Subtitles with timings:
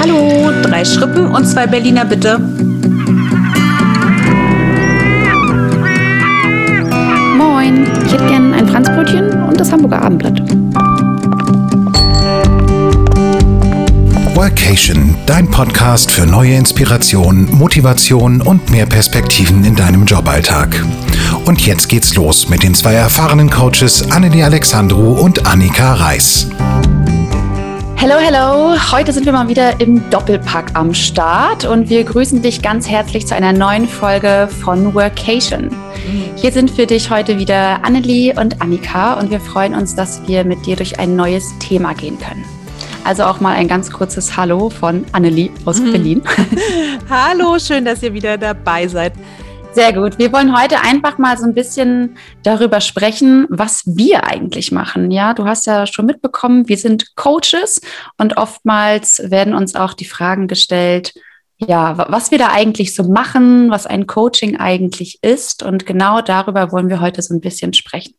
[0.00, 2.38] Hallo, drei Schrippen und zwei Berliner bitte.
[7.36, 10.40] Moin, ich hätte gern ein Franzbrötchen und das Hamburger Abendblatt.
[14.56, 20.82] Workation, dein Podcast für neue Inspiration, Motivation und mehr Perspektiven in deinem Joballtag.
[21.44, 26.48] Und jetzt geht's los mit den zwei erfahrenen Coaches Annelie Alexandru und Annika Reis.
[27.96, 28.74] Hello, hello.
[28.92, 33.26] Heute sind wir mal wieder im Doppelpack am Start und wir grüßen dich ganz herzlich
[33.26, 35.68] zu einer neuen Folge von Workation.
[36.36, 40.44] Hier sind für dich heute wieder Annelie und Annika und wir freuen uns, dass wir
[40.44, 42.55] mit dir durch ein neues Thema gehen können.
[43.06, 45.92] Also auch mal ein ganz kurzes Hallo von Annelie aus mhm.
[45.92, 46.22] Berlin.
[47.08, 49.12] Hallo, schön, dass ihr wieder dabei seid.
[49.74, 50.18] Sehr gut.
[50.18, 55.12] Wir wollen heute einfach mal so ein bisschen darüber sprechen, was wir eigentlich machen.
[55.12, 57.80] Ja, du hast ja schon mitbekommen, wir sind Coaches
[58.18, 61.14] und oftmals werden uns auch die Fragen gestellt,
[61.58, 65.62] ja, was wir da eigentlich so machen, was ein Coaching eigentlich ist.
[65.62, 68.14] Und genau darüber wollen wir heute so ein bisschen sprechen.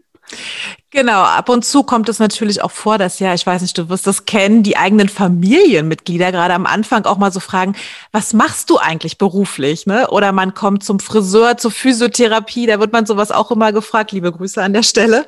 [0.90, 3.90] Genau, ab und zu kommt es natürlich auch vor, dass ja, ich weiß nicht, du
[3.90, 7.76] wirst das kennen, die eigenen Familienmitglieder gerade am Anfang auch mal so fragen,
[8.14, 9.86] was machst du eigentlich beruflich?
[9.86, 10.10] Ne?
[10.10, 14.14] Oder man kommt zum Friseur, zur Physiotherapie, da wird man sowas auch immer gefragt.
[14.14, 15.26] Liebe Grüße an der Stelle.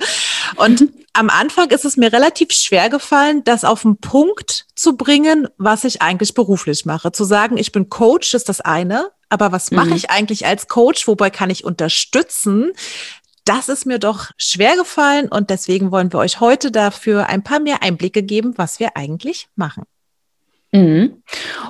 [0.56, 0.94] Und mhm.
[1.14, 5.84] am Anfang ist es mir relativ schwer gefallen, das auf den Punkt zu bringen, was
[5.84, 7.12] ich eigentlich beruflich mache.
[7.12, 9.12] Zu sagen, ich bin Coach, ist das eine.
[9.30, 9.96] Aber was mache mhm.
[9.96, 11.08] ich eigentlich als Coach?
[11.08, 12.72] Wobei kann ich unterstützen?
[13.46, 17.60] Das ist mir doch schwer gefallen und deswegen wollen wir euch heute dafür ein paar
[17.60, 19.84] mehr Einblicke geben, was wir eigentlich machen.
[20.72, 21.24] Mhm.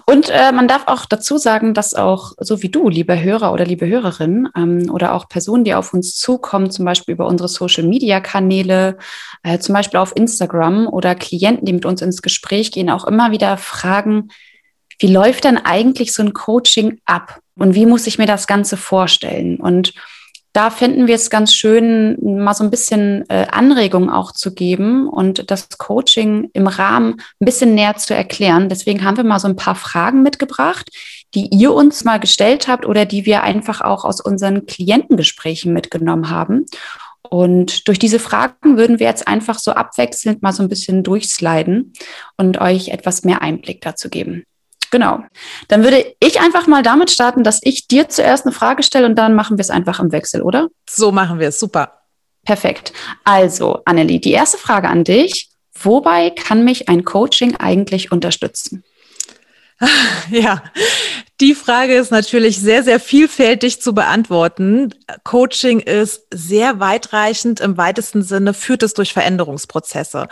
[0.05, 3.63] Und äh, man darf auch dazu sagen, dass auch so wie du, liebe Hörer oder
[3.63, 8.97] liebe Hörerin, ähm, oder auch Personen, die auf uns zukommen, zum Beispiel über unsere Social-Media-Kanäle,
[9.43, 13.31] äh, zum Beispiel auf Instagram oder Klienten, die mit uns ins Gespräch gehen, auch immer
[13.31, 14.29] wieder fragen,
[14.99, 18.75] wie läuft denn eigentlich so ein Coaching ab und wie muss ich mir das Ganze
[18.75, 19.61] vorstellen?
[19.61, 19.93] Und
[20.53, 25.07] da finden wir es ganz schön, mal so ein bisschen äh, Anregung auch zu geben
[25.07, 28.67] und das Coaching im Rahmen ein bisschen näher zu erklären.
[28.67, 30.89] Deswegen haben wir mal so ein paar Fragen mitgebracht,
[31.35, 36.29] die ihr uns mal gestellt habt oder die wir einfach auch aus unseren Klientengesprächen mitgenommen
[36.29, 36.65] haben.
[37.21, 41.93] Und durch diese Fragen würden wir jetzt einfach so abwechselnd mal so ein bisschen durchsliden
[42.37, 44.45] und euch etwas mehr Einblick dazu geben.
[44.91, 45.23] Genau.
[45.67, 49.15] Dann würde ich einfach mal damit starten, dass ich dir zuerst eine Frage stelle und
[49.15, 50.69] dann machen wir es einfach im Wechsel, oder?
[50.89, 51.59] So machen wir es.
[51.59, 52.01] Super.
[52.45, 52.93] Perfekt.
[53.23, 55.49] Also, Annelie, die erste Frage an dich.
[55.81, 58.83] Wobei kann mich ein Coaching eigentlich unterstützen?
[60.29, 60.61] Ja,
[61.41, 64.93] die Frage ist natürlich sehr, sehr vielfältig zu beantworten.
[65.23, 67.61] Coaching ist sehr weitreichend.
[67.61, 70.27] Im weitesten Sinne führt es durch Veränderungsprozesse.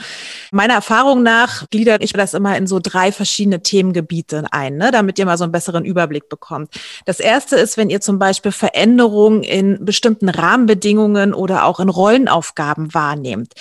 [0.52, 5.18] Meiner Erfahrung nach gliedert ich das immer in so drei verschiedene Themengebiete ein, ne, damit
[5.18, 6.74] ihr mal so einen besseren Überblick bekommt.
[7.06, 12.94] Das erste ist, wenn ihr zum Beispiel Veränderungen in bestimmten Rahmenbedingungen oder auch in Rollenaufgaben
[12.94, 13.54] wahrnehmt.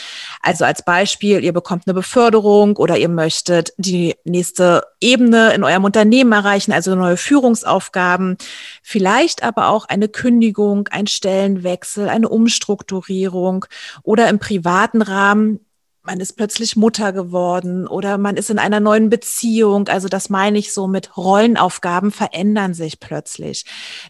[0.43, 5.85] Also als Beispiel, ihr bekommt eine Beförderung oder ihr möchtet die nächste Ebene in eurem
[5.85, 8.39] Unternehmen erreichen, also eine neue Führung Führungsaufgaben,
[8.83, 13.67] vielleicht aber auch eine Kündigung, ein Stellenwechsel, eine Umstrukturierung
[14.03, 15.61] oder im privaten Rahmen
[16.03, 19.89] man ist plötzlich Mutter geworden oder man ist in einer neuen Beziehung.
[19.89, 23.65] Also das meine ich so mit Rollenaufgaben verändern sich plötzlich.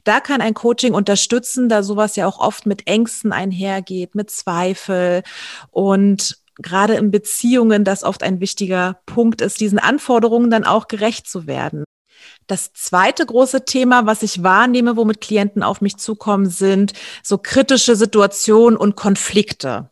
[0.04, 5.22] Da kann ein Coaching unterstützen, da sowas ja auch oft mit Ängsten einhergeht, mit Zweifel
[5.70, 11.26] und gerade in Beziehungen das oft ein wichtiger Punkt ist, diesen Anforderungen dann auch gerecht
[11.26, 11.84] zu werden.
[12.46, 17.96] Das zweite große Thema, was ich wahrnehme, womit Klienten auf mich zukommen, sind so kritische
[17.96, 19.90] Situationen und Konflikte.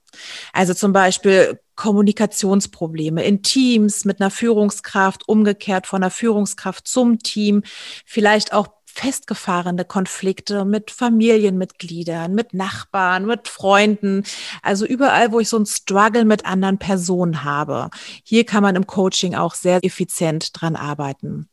[0.52, 7.62] Also zum Beispiel Kommunikationsprobleme in Teams mit einer Führungskraft, umgekehrt von einer Führungskraft zum Team,
[8.04, 14.22] vielleicht auch festgefahrene Konflikte mit Familienmitgliedern, mit Nachbarn, mit Freunden,
[14.62, 17.90] also überall, wo ich so ein Struggle mit anderen Personen habe.
[18.22, 21.48] Hier kann man im Coaching auch sehr effizient dran arbeiten.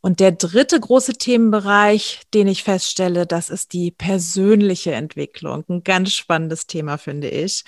[0.00, 5.64] Und der dritte große Themenbereich, den ich feststelle, das ist die persönliche Entwicklung.
[5.68, 7.64] Ein ganz spannendes Thema, finde ich.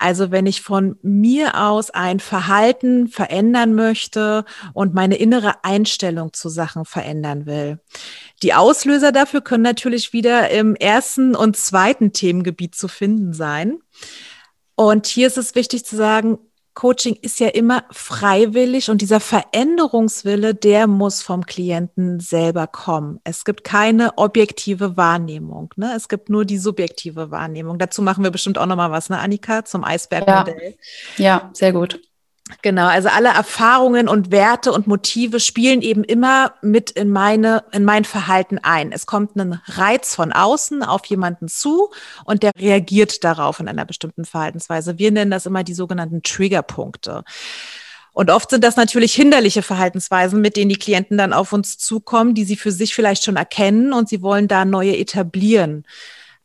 [0.00, 4.44] Also wenn ich von mir aus ein Verhalten verändern möchte
[4.74, 7.78] und meine innere Einstellung zu Sachen verändern will.
[8.42, 13.78] Die Auslöser dafür können natürlich wieder im ersten und zweiten Themengebiet zu finden sein.
[14.74, 16.38] Und hier ist es wichtig zu sagen,
[16.78, 23.18] Coaching ist ja immer freiwillig und dieser Veränderungswille, der muss vom Klienten selber kommen.
[23.24, 25.74] Es gibt keine objektive Wahrnehmung.
[25.74, 25.92] Ne?
[25.96, 27.80] Es gibt nur die subjektive Wahrnehmung.
[27.80, 30.76] Dazu machen wir bestimmt auch nochmal was, ne, Annika, zum Eisbergmodell.
[31.16, 31.24] Ja.
[31.24, 32.00] ja, sehr gut.
[32.62, 37.84] Genau, also alle Erfahrungen und Werte und Motive spielen eben immer mit in meine, in
[37.84, 38.90] mein Verhalten ein.
[38.90, 41.90] Es kommt ein Reiz von außen auf jemanden zu
[42.24, 44.98] und der reagiert darauf in einer bestimmten Verhaltensweise.
[44.98, 47.24] Wir nennen das immer die sogenannten Triggerpunkte.
[48.12, 52.34] Und oft sind das natürlich hinderliche Verhaltensweisen, mit denen die Klienten dann auf uns zukommen,
[52.34, 55.84] die sie für sich vielleicht schon erkennen und sie wollen da neue etablieren.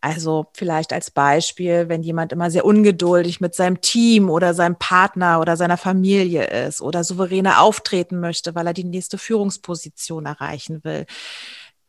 [0.04, 5.40] Also vielleicht als Beispiel, wenn jemand immer sehr ungeduldig mit seinem Team oder seinem Partner
[5.40, 11.06] oder seiner Familie ist oder souveräner auftreten möchte, weil er die nächste Führungsposition erreichen will.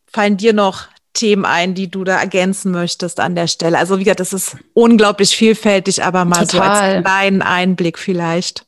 [0.07, 3.79] Fallen dir noch Themen ein, die du da ergänzen möchtest an der Stelle?
[3.79, 6.51] Also wie gesagt, das ist unglaublich vielfältig, aber mal Total.
[6.51, 8.65] so als kleinen Einblick vielleicht.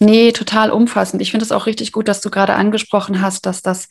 [0.00, 1.22] Nee, total umfassend.
[1.22, 3.86] Ich finde es auch richtig gut, dass du gerade angesprochen hast, dass das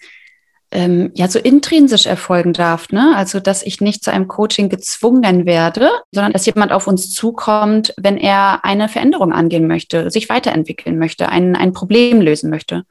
[0.78, 2.90] ähm, ja so intrinsisch erfolgen darf.
[2.92, 3.14] Ne?
[3.16, 7.96] Also, dass ich nicht zu einem Coaching gezwungen werde, sondern dass jemand auf uns zukommt,
[7.98, 12.84] wenn er eine Veränderung angehen möchte, sich weiterentwickeln möchte, ein, ein Problem lösen möchte.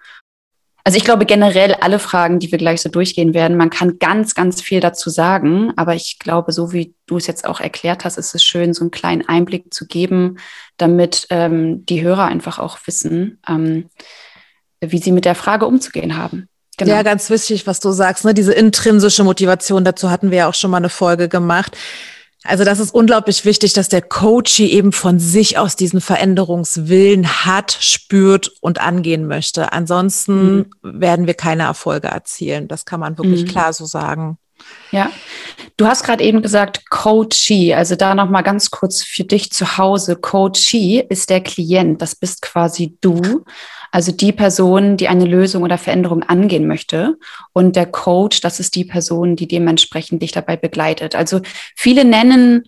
[0.83, 4.35] Also ich glaube generell alle Fragen, die wir gleich so durchgehen werden, man kann ganz,
[4.35, 5.73] ganz viel dazu sagen.
[5.77, 8.83] Aber ich glaube, so wie du es jetzt auch erklärt hast, ist es schön, so
[8.83, 10.39] einen kleinen Einblick zu geben,
[10.77, 13.91] damit ähm, die Hörer einfach auch wissen, ähm,
[14.81, 16.49] wie sie mit der Frage umzugehen haben.
[16.79, 16.93] Genau.
[16.93, 18.35] Ja, ganz wichtig, was du sagst, ne?
[18.35, 21.77] diese intrinsische Motivation, dazu hatten wir ja auch schon mal eine Folge gemacht.
[22.45, 27.77] Also das ist unglaublich wichtig, dass der Coach eben von sich aus diesen Veränderungswillen hat,
[27.81, 29.73] spürt und angehen möchte.
[29.73, 30.67] Ansonsten mhm.
[30.83, 32.69] werden wir keine Erfolge erzielen.
[32.69, 33.49] Das kann man wirklich mhm.
[33.49, 34.39] klar so sagen.
[34.93, 35.11] Ja,
[35.77, 39.79] du hast gerade eben gesagt Coachee, also da noch mal ganz kurz für dich zu
[39.79, 40.17] Hause.
[40.17, 43.45] Coachee ist der Klient, das bist quasi du.
[43.91, 47.17] Also die Person, die eine Lösung oder Veränderung angehen möchte.
[47.53, 51.15] Und der Coach, das ist die Person, die dementsprechend dich dabei begleitet.
[51.15, 51.41] Also
[51.75, 52.65] viele nennen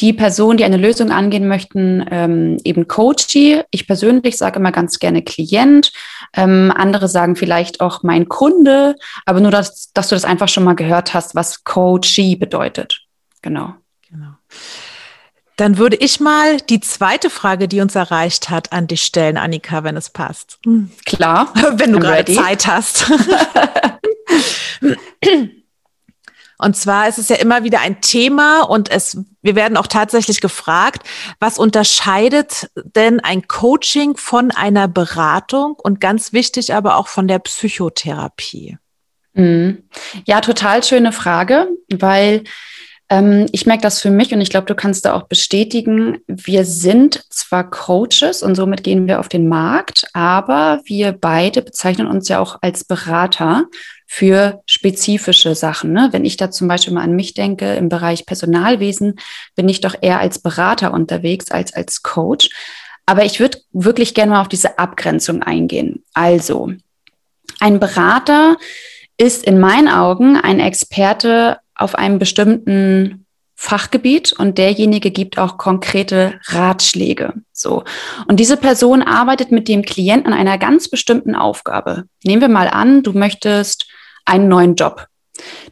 [0.00, 3.62] die Person, die eine Lösung angehen möchten, ähm, eben Coachee.
[3.70, 5.92] Ich persönlich sage immer ganz gerne Klient.
[6.34, 10.64] Ähm, andere sagen vielleicht auch mein Kunde, aber nur, dass, dass du das einfach schon
[10.64, 13.02] mal gehört hast, was Coachee bedeutet.
[13.42, 13.74] Genau.
[14.10, 14.32] Genau.
[15.56, 19.84] Dann würde ich mal die zweite Frage, die uns erreicht hat, an dich stellen, Annika,
[19.84, 20.58] wenn es passt.
[21.04, 21.52] Klar.
[21.72, 23.10] Wenn du gerade Zeit hast.
[26.60, 30.40] Und zwar ist es ja immer wieder ein Thema und es, wir werden auch tatsächlich
[30.40, 31.08] gefragt,
[31.38, 37.38] was unterscheidet denn ein Coaching von einer Beratung und ganz wichtig aber auch von der
[37.38, 38.76] Psychotherapie?
[39.32, 39.84] Mhm.
[40.26, 42.44] Ja, total schöne Frage, weil
[43.10, 46.64] ähm, ich merke das für mich und ich glaube, du kannst da auch bestätigen, wir
[46.64, 52.28] sind zwar Coaches und somit gehen wir auf den Markt, aber wir beide bezeichnen uns
[52.28, 53.64] ja auch als Berater
[54.06, 55.92] für spezifische Sachen.
[55.92, 56.08] Ne?
[56.12, 59.18] Wenn ich da zum Beispiel mal an mich denke, im Bereich Personalwesen
[59.56, 62.50] bin ich doch eher als Berater unterwegs als als Coach.
[63.06, 66.04] Aber ich würde wirklich gerne mal auf diese Abgrenzung eingehen.
[66.14, 66.72] Also,
[67.58, 68.56] ein Berater
[69.16, 73.26] ist in meinen Augen ein Experte auf einem bestimmten
[73.62, 77.34] Fachgebiet und derjenige gibt auch konkrete Ratschläge.
[77.52, 77.84] So.
[78.26, 82.04] Und diese Person arbeitet mit dem Klienten an einer ganz bestimmten Aufgabe.
[82.24, 83.86] Nehmen wir mal an, du möchtest
[84.24, 85.06] einen neuen Job.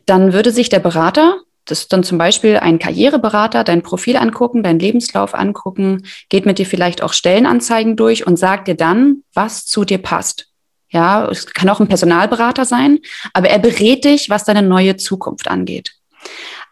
[0.04, 4.62] Dann würde sich der Berater, das ist dann zum Beispiel ein Karriereberater, dein Profil angucken,
[4.62, 9.64] deinen Lebenslauf angucken, geht mit dir vielleicht auch Stellenanzeigen durch und sagt dir dann, was
[9.64, 10.48] zu dir passt.
[10.90, 12.98] Ja, es kann auch ein Personalberater sein,
[13.34, 15.97] aber er berät dich, was deine neue Zukunft angeht.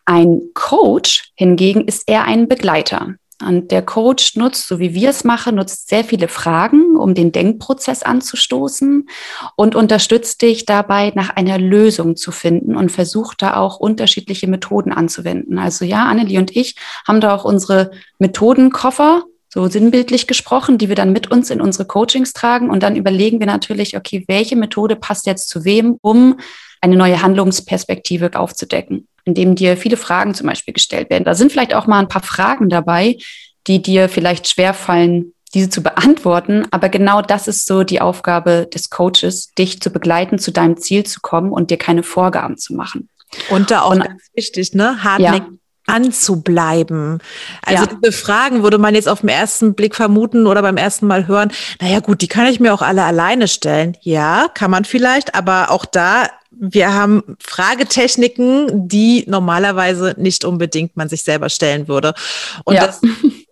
[0.06, 3.16] Ein Coach hingegen ist eher ein Begleiter.
[3.44, 7.32] Und der Coach nutzt, so wie wir es machen, nutzt sehr viele Fragen, um den
[7.32, 9.08] Denkprozess anzustoßen
[9.56, 14.90] und unterstützt dich dabei, nach einer Lösung zu finden und versucht da auch unterschiedliche Methoden
[14.90, 15.58] anzuwenden.
[15.58, 20.96] Also ja, Annelie und ich haben da auch unsere Methodenkoffer, so sinnbildlich gesprochen, die wir
[20.96, 24.96] dann mit uns in unsere Coachings tragen und dann überlegen wir natürlich, okay, welche Methode
[24.96, 26.38] passt jetzt zu wem, um
[26.80, 31.24] eine neue Handlungsperspektive aufzudecken indem dir viele Fragen zum Beispiel gestellt werden.
[31.24, 33.18] Da sind vielleicht auch mal ein paar Fragen dabei,
[33.66, 36.66] die dir vielleicht schwerfallen, diese zu beantworten.
[36.70, 41.04] Aber genau das ist so die Aufgabe des Coaches, dich zu begleiten, zu deinem Ziel
[41.04, 43.08] zu kommen und dir keine Vorgaben zu machen.
[43.50, 45.02] Und da auch und, ganz wichtig, ne?
[45.02, 45.56] Hartnäckig ja
[45.86, 47.20] anzubleiben.
[47.62, 47.90] Also ja.
[48.02, 51.52] diese Fragen würde man jetzt auf den ersten Blick vermuten oder beim ersten Mal hören,
[51.80, 53.96] naja gut, die kann ich mir auch alle alleine stellen.
[54.00, 56.28] Ja, kann man vielleicht, aber auch da
[56.58, 62.14] wir haben Fragetechniken, die normalerweise nicht unbedingt man sich selber stellen würde.
[62.64, 62.86] Und ja.
[62.86, 63.00] das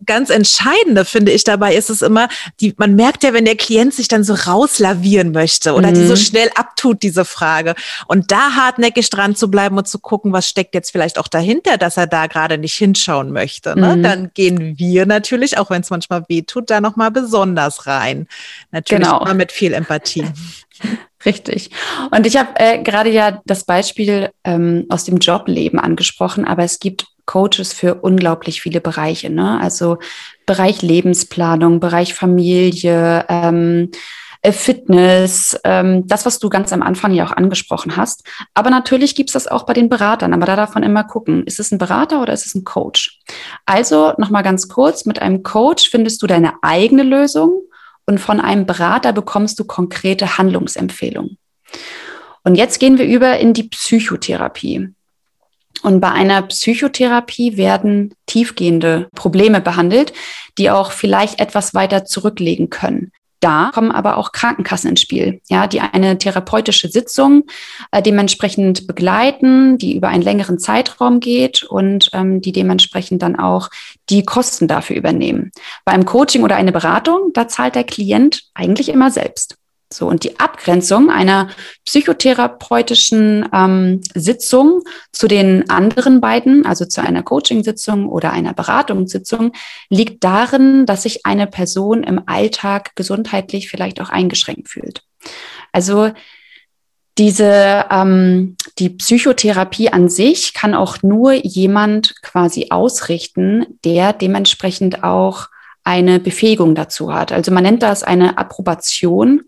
[0.07, 2.29] ganz Entscheidende finde ich dabei ist es immer,
[2.61, 5.95] die, man merkt ja, wenn der Klient sich dann so rauslavieren möchte oder mhm.
[5.95, 6.19] die so mhm.
[6.19, 7.75] schnell abtut, diese Frage.
[8.07, 11.79] Und da hartnäckig dran zu bleiben und zu gucken, was steckt jetzt vielleicht auch dahinter,
[11.79, 13.79] dass er da gerade nicht hinschauen möchte.
[13.79, 13.97] Ne?
[13.97, 14.03] Mhm.
[14.03, 18.27] Dann gehen wir natürlich, auch wenn es manchmal weh tut, da nochmal besonders rein.
[18.71, 19.23] Natürlich genau.
[19.23, 20.27] immer mit viel Empathie.
[21.25, 21.71] Richtig.
[22.11, 26.79] Und ich habe äh, gerade ja das Beispiel ähm, aus dem Jobleben angesprochen, aber es
[26.81, 29.31] gibt Coaches für unglaublich viele Bereiche.
[29.31, 29.59] Ne?
[29.61, 29.99] Also
[30.47, 33.91] Bereich Lebensplanung, Bereich Familie, ähm,
[34.43, 38.25] äh, Fitness, ähm, das, was du ganz am Anfang ja auch angesprochen hast.
[38.53, 40.35] Aber natürlich gibt's das auch bei den Beratern.
[40.35, 43.21] Aber da darf man immer gucken, ist es ein Berater oder ist es ein Coach?
[43.65, 47.63] Also nochmal ganz kurz, mit einem Coach findest du deine eigene Lösung
[48.07, 51.39] und von einem Berater bekommst du konkrete Handlungsempfehlungen.
[52.43, 54.89] Und jetzt gehen wir über in die Psychotherapie.
[55.83, 60.13] Und bei einer Psychotherapie werden tiefgehende Probleme behandelt,
[60.59, 63.13] die auch vielleicht etwas weiter zurücklegen können.
[63.45, 67.45] Da kommen aber auch Krankenkassen ins Spiel, ja, die eine therapeutische Sitzung
[67.91, 73.69] äh, dementsprechend begleiten, die über einen längeren Zeitraum geht und ähm, die dementsprechend dann auch
[74.09, 75.53] die Kosten dafür übernehmen.
[75.85, 79.59] Bei einem Coaching oder eine Beratung, da zahlt der Klient eigentlich immer selbst.
[79.93, 81.51] So, und die Abgrenzung einer
[81.85, 89.53] psychotherapeutischen ähm, Sitzung zu den anderen beiden, also zu einer Coaching-Sitzung oder einer Beratungssitzung,
[89.91, 95.03] liegt darin, dass sich eine Person im Alltag gesundheitlich vielleicht auch eingeschränkt fühlt.
[95.73, 96.11] Also
[97.17, 105.49] diese ähm, die Psychotherapie an sich kann auch nur jemand quasi ausrichten, der dementsprechend auch
[105.85, 107.31] eine Befähigung dazu hat.
[107.31, 109.43] Also man nennt das eine Approbation,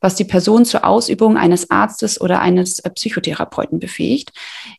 [0.00, 4.32] was die Person zur Ausübung eines Arztes oder eines äh, Psychotherapeuten befähigt.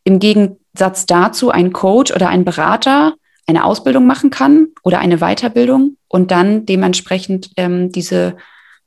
[0.04, 3.14] Im Gegensatz dazu ein Coach oder ein Berater
[3.46, 8.38] eine Ausbildung machen kann oder eine Weiterbildung und dann dementsprechend ähm, diese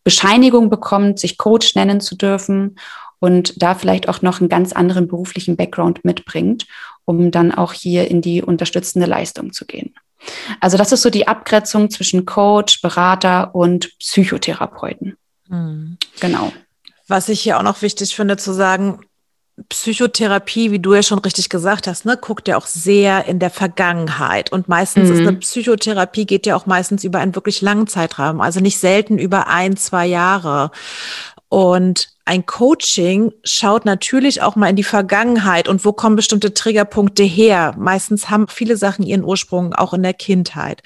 [0.02, 2.76] Bescheinigung bekommt, sich Coach nennen zu dürfen
[3.18, 6.66] und da vielleicht auch noch einen ganz anderen beruflichen Background mitbringt,
[7.04, 9.94] um dann auch hier in die unterstützende Leistung zu gehen.
[10.60, 15.16] Also das ist so die Abgrenzung zwischen Coach, Berater und Psychotherapeuten.
[15.48, 15.98] Mhm.
[16.20, 16.52] Genau.
[17.08, 19.00] Was ich hier auch noch wichtig finde zu sagen,
[19.70, 23.48] Psychotherapie, wie du ja schon richtig gesagt hast, ne, guckt ja auch sehr in der
[23.48, 24.52] Vergangenheit.
[24.52, 25.14] Und meistens mhm.
[25.14, 29.18] ist eine Psychotherapie geht ja auch meistens über einen wirklich langen Zeitraum, also nicht selten
[29.18, 30.70] über ein, zwei Jahre.
[31.48, 37.22] Und ein Coaching schaut natürlich auch mal in die Vergangenheit und wo kommen bestimmte Triggerpunkte
[37.22, 37.72] her.
[37.78, 40.82] Meistens haben viele Sachen ihren Ursprung auch in der Kindheit.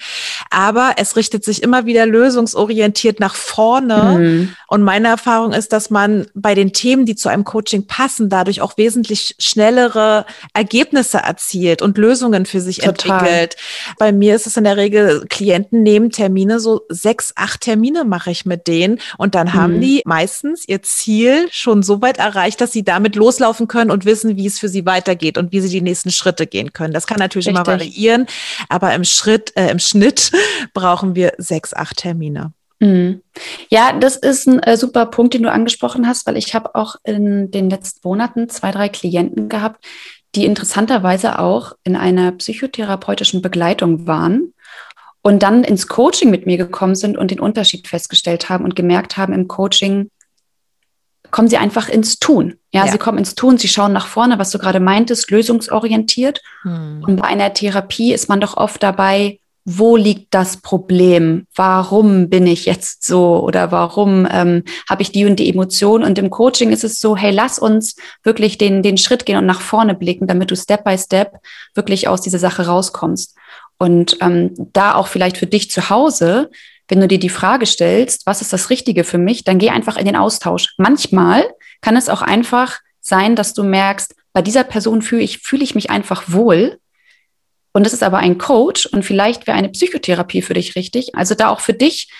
[0.51, 4.19] Aber es richtet sich immer wieder lösungsorientiert nach vorne.
[4.19, 4.55] Mhm.
[4.67, 8.61] Und meine Erfahrung ist, dass man bei den Themen, die zu einem Coaching passen, dadurch
[8.61, 13.17] auch wesentlich schnellere Ergebnisse erzielt und Lösungen für sich Total.
[13.17, 13.55] entwickelt.
[13.97, 18.29] Bei mir ist es in der Regel, Klienten nehmen Termine, so sechs, acht Termine mache
[18.29, 18.99] ich mit denen.
[19.17, 19.53] Und dann mhm.
[19.53, 23.91] haben die meistens ihr Ziel Ziel schon so weit erreicht, dass sie damit loslaufen können
[23.91, 26.93] und wissen, wie es für sie weitergeht und wie sie die nächsten Schritte gehen können.
[26.93, 27.59] Das kann natürlich Richtig.
[27.59, 28.25] immer variieren,
[28.69, 30.31] aber im Schritt, äh, im Schnitt
[30.73, 32.53] brauchen wir sechs, acht Termine.
[32.79, 33.21] Mhm.
[33.69, 36.95] Ja, das ist ein äh, super Punkt, den du angesprochen hast, weil ich habe auch
[37.03, 39.85] in den letzten Monaten zwei, drei Klienten gehabt,
[40.33, 44.53] die interessanterweise auch in einer psychotherapeutischen Begleitung waren
[45.21, 49.17] und dann ins Coaching mit mir gekommen sind und den Unterschied festgestellt haben und gemerkt
[49.17, 50.09] haben, im Coaching
[51.31, 52.55] kommen sie einfach ins Tun.
[52.71, 56.41] Ja, ja, sie kommen ins Tun, sie schauen nach vorne, was du gerade meintest, lösungsorientiert.
[56.63, 57.03] Hm.
[57.05, 61.45] Und bei einer Therapie ist man doch oft dabei, wo liegt das Problem?
[61.55, 63.39] Warum bin ich jetzt so?
[63.43, 66.03] Oder warum ähm, habe ich die und die Emotion?
[66.03, 69.45] Und im Coaching ist es so, hey, lass uns wirklich den, den Schritt gehen und
[69.45, 71.33] nach vorne blicken, damit du Step by Step
[71.75, 73.35] wirklich aus dieser Sache rauskommst.
[73.77, 76.49] Und ähm, da auch vielleicht für dich zu Hause
[76.91, 79.95] wenn du dir die Frage stellst, was ist das Richtige für mich, dann geh einfach
[79.95, 80.73] in den Austausch.
[80.77, 85.63] Manchmal kann es auch einfach sein, dass du merkst, bei dieser Person fühle ich, fühle
[85.63, 86.79] ich mich einfach wohl.
[87.71, 91.15] Und das ist aber ein Coach und vielleicht wäre eine Psychotherapie für dich richtig.
[91.15, 92.11] Also da auch für dich,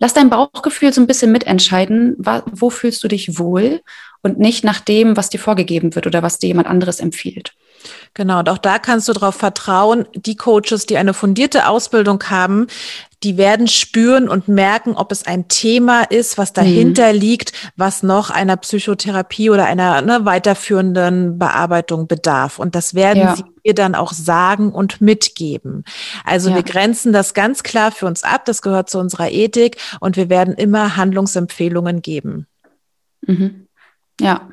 [0.00, 3.80] lass dein Bauchgefühl so ein bisschen mitentscheiden, wo fühlst du dich wohl
[4.22, 7.52] und nicht nach dem, was dir vorgegeben wird oder was dir jemand anderes empfiehlt.
[8.14, 12.66] Genau, und auch da kannst du darauf vertrauen, die Coaches, die eine fundierte Ausbildung haben,
[13.26, 17.18] die werden spüren und merken, ob es ein Thema ist, was dahinter mhm.
[17.18, 22.60] liegt, was noch einer Psychotherapie oder einer ne, weiterführenden Bearbeitung bedarf.
[22.60, 23.34] Und das werden ja.
[23.34, 25.82] sie ihr dann auch sagen und mitgeben.
[26.24, 26.54] Also ja.
[26.54, 28.44] wir grenzen das ganz klar für uns ab.
[28.44, 32.46] Das gehört zu unserer Ethik und wir werden immer Handlungsempfehlungen geben.
[33.26, 33.66] Mhm.
[34.20, 34.50] Ja.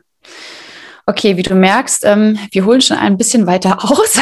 [1.05, 4.17] Okay, wie du merkst, ähm, wir holen schon ein bisschen weiter aus.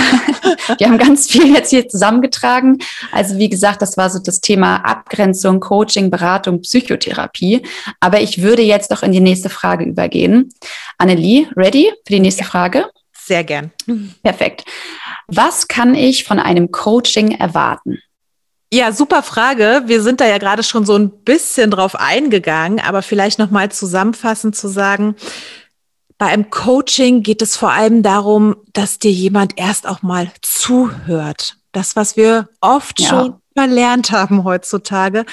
[0.77, 2.79] wir haben ganz viel jetzt hier zusammengetragen.
[3.11, 7.61] Also wie gesagt, das war so das Thema Abgrenzung, Coaching, Beratung, Psychotherapie.
[7.99, 10.49] Aber ich würde jetzt doch in die nächste Frage übergehen.
[10.97, 12.89] Annelie, ready für die nächste ja, Frage?
[13.13, 13.71] Sehr gern.
[14.23, 14.65] Perfekt.
[15.27, 17.99] Was kann ich von einem Coaching erwarten?
[18.73, 19.83] Ja, super Frage.
[19.85, 23.69] Wir sind da ja gerade schon so ein bisschen drauf eingegangen, aber vielleicht noch mal
[23.69, 25.15] zusammenfassend zu sagen,
[26.21, 31.57] bei einem Coaching geht es vor allem darum, dass dir jemand erst auch mal zuhört.
[31.71, 33.09] Das, was wir oft ja.
[33.09, 35.25] schon verlernt haben heutzutage.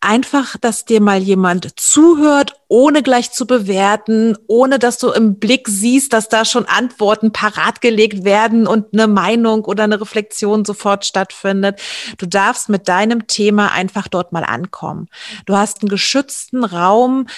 [0.00, 5.68] Einfach, dass dir mal jemand zuhört, ohne gleich zu bewerten, ohne dass du im Blick
[5.68, 11.06] siehst, dass da schon Antworten parat gelegt werden und eine Meinung oder eine Reflexion sofort
[11.06, 11.80] stattfindet.
[12.18, 15.06] Du darfst mit deinem Thema einfach dort mal ankommen.
[15.46, 17.28] Du hast einen geschützten Raum,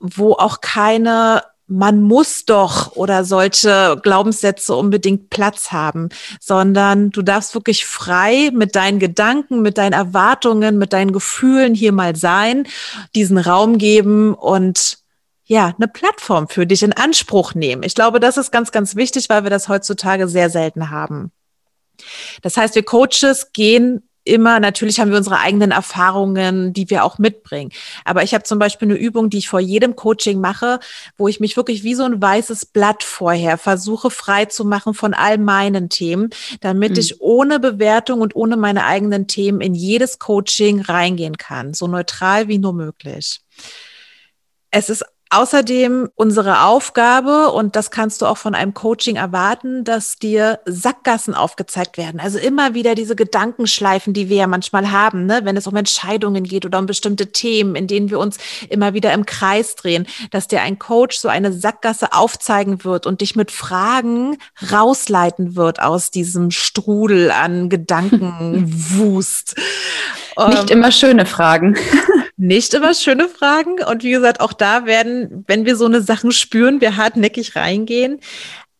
[0.00, 6.10] wo auch keine man muss doch oder solche Glaubenssätze unbedingt Platz haben,
[6.40, 11.92] sondern du darfst wirklich frei mit deinen Gedanken, mit deinen Erwartungen, mit deinen Gefühlen hier
[11.92, 12.68] mal sein,
[13.14, 14.98] diesen Raum geben und
[15.44, 17.82] ja, eine Plattform für dich in Anspruch nehmen.
[17.82, 21.32] Ich glaube, das ist ganz, ganz wichtig, weil wir das heutzutage sehr selten haben.
[22.42, 27.18] Das heißt, wir Coaches gehen immer, natürlich haben wir unsere eigenen Erfahrungen, die wir auch
[27.18, 27.72] mitbringen.
[28.04, 30.80] Aber ich habe zum Beispiel eine Übung, die ich vor jedem Coaching mache,
[31.16, 35.14] wo ich mich wirklich wie so ein weißes Blatt vorher versuche frei zu machen von
[35.14, 36.98] all meinen Themen, damit mhm.
[36.98, 42.48] ich ohne Bewertung und ohne meine eigenen Themen in jedes Coaching reingehen kann, so neutral
[42.48, 43.40] wie nur möglich.
[44.70, 50.16] Es ist Außerdem unsere Aufgabe, und das kannst du auch von einem Coaching erwarten, dass
[50.16, 52.20] dir Sackgassen aufgezeigt werden.
[52.20, 55.40] Also immer wieder diese Gedankenschleifen, die wir ja manchmal haben, ne?
[55.44, 58.36] wenn es um Entscheidungen geht oder um bestimmte Themen, in denen wir uns
[58.68, 63.22] immer wieder im Kreis drehen, dass dir ein Coach so eine Sackgasse aufzeigen wird und
[63.22, 64.36] dich mit Fragen
[64.70, 69.56] rausleiten wird aus diesem Strudel an Gedankenwust.
[70.48, 71.78] Nicht ähm, immer schöne Fragen.
[72.42, 73.84] Nicht immer schöne Fragen.
[73.84, 78.18] Und wie gesagt, auch da werden, wenn wir so eine Sachen spüren, wir hartnäckig reingehen.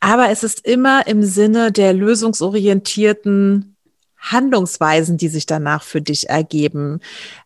[0.00, 3.76] Aber es ist immer im Sinne der lösungsorientierten
[4.18, 6.98] Handlungsweisen, die sich danach für dich ergeben.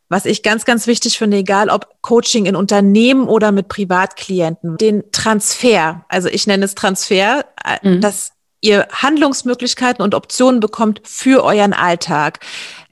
[0.08, 5.04] Was ich ganz, ganz wichtig finde, egal ob Coaching in Unternehmen oder mit Privatklienten, den
[5.12, 8.00] Transfer, also ich nenne es Transfer, äh, mhm.
[8.00, 8.32] dass
[8.66, 12.40] ihr Handlungsmöglichkeiten und Optionen bekommt für euren Alltag.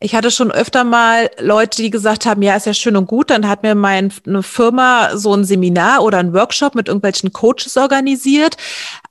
[0.00, 3.30] Ich hatte schon öfter mal Leute, die gesagt haben, ja, ist ja schön und gut,
[3.30, 4.10] dann hat mir meine
[4.42, 8.56] Firma so ein Seminar oder ein Workshop mit irgendwelchen Coaches organisiert,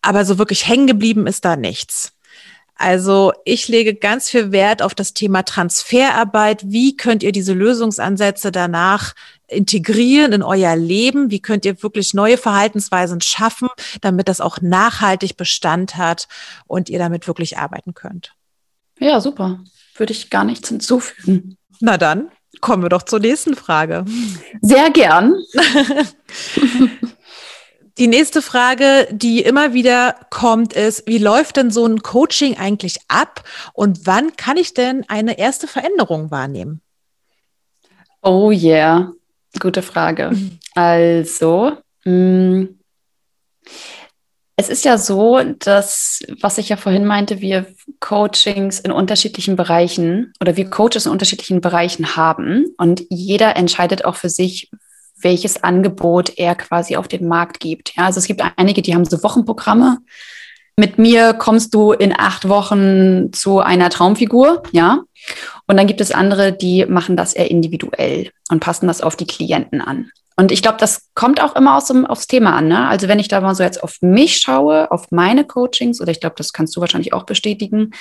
[0.01, 2.13] aber so wirklich hängen geblieben ist da nichts.
[2.75, 6.63] Also ich lege ganz viel Wert auf das Thema Transferarbeit.
[6.65, 9.13] Wie könnt ihr diese Lösungsansätze danach
[9.47, 11.29] integrieren in euer Leben?
[11.29, 13.69] Wie könnt ihr wirklich neue Verhaltensweisen schaffen,
[14.01, 16.27] damit das auch nachhaltig Bestand hat
[16.65, 18.35] und ihr damit wirklich arbeiten könnt?
[18.99, 19.59] Ja, super.
[19.95, 21.57] Würde ich gar nichts hinzufügen.
[21.79, 22.31] Na dann
[22.61, 24.05] kommen wir doch zur nächsten Frage.
[24.61, 25.35] Sehr gern.
[27.99, 32.97] Die nächste Frage, die immer wieder kommt, ist, wie läuft denn so ein Coaching eigentlich
[33.07, 36.81] ab und wann kann ich denn eine erste Veränderung wahrnehmen?
[38.23, 39.11] Oh yeah,
[39.59, 40.31] gute Frage.
[40.75, 42.79] Also, mh, mm,
[44.55, 47.67] es ist ja so, dass, was ich ja vorhin meinte, wir
[47.99, 54.15] Coachings in unterschiedlichen Bereichen oder wir Coaches in unterschiedlichen Bereichen haben und jeder entscheidet auch
[54.15, 54.69] für sich,
[55.23, 57.95] welches Angebot er quasi auf den Markt gibt.
[57.95, 59.99] Ja, also es gibt einige, die haben so Wochenprogramme.
[60.75, 65.01] Mit mir kommst du in acht Wochen zu einer Traumfigur, ja.
[65.67, 69.27] Und dann gibt es andere, die machen das eher individuell und passen das auf die
[69.27, 70.09] Klienten an.
[70.35, 72.67] Und ich glaube, das kommt auch immer aus dem, aufs Thema an.
[72.67, 72.87] Ne?
[72.87, 76.19] Also wenn ich da mal so jetzt auf mich schaue, auf meine Coachings, oder ich
[76.19, 77.91] glaube, das kannst du wahrscheinlich auch bestätigen,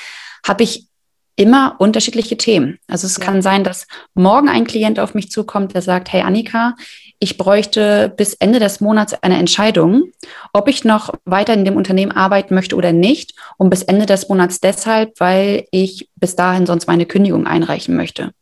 [0.47, 0.89] habe ich
[1.37, 2.79] immer unterschiedliche Themen.
[2.89, 3.25] Also es ja.
[3.25, 6.75] kann sein, dass morgen ein Klient auf mich zukommt, der sagt, hey Annika,
[7.23, 10.11] ich bräuchte bis Ende des Monats eine Entscheidung,
[10.53, 13.35] ob ich noch weiter in dem Unternehmen arbeiten möchte oder nicht.
[13.59, 18.33] Und bis Ende des Monats deshalb, weil ich bis dahin sonst meine Kündigung einreichen möchte.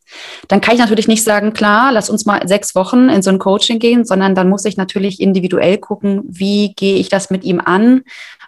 [0.47, 3.37] Dann kann ich natürlich nicht sagen, klar, lass uns mal sechs Wochen in so ein
[3.37, 7.61] Coaching gehen, sondern dann muss ich natürlich individuell gucken, wie gehe ich das mit ihm
[7.61, 8.01] an,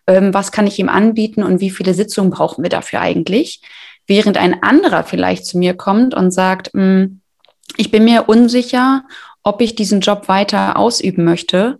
[0.07, 3.61] ähm, was kann ich ihm anbieten und wie viele Sitzungen brauchen wir dafür eigentlich.
[4.07, 7.21] Während ein anderer vielleicht zu mir kommt und sagt, hm,
[7.77, 9.03] ich bin mir unsicher,
[9.43, 11.79] ob ich diesen Job weiter ausüben möchte.